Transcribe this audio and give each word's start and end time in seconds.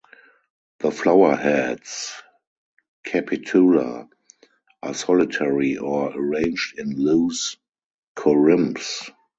The 0.79 0.89
flower 0.89 1.35
heads 1.35 2.15
(capitula) 3.05 4.09
are 4.81 4.93
solitary 4.95 5.77
or 5.77 6.11
arranged 6.17 6.79
in 6.79 6.95
loose 6.97 7.55
corymbs. 8.15 9.11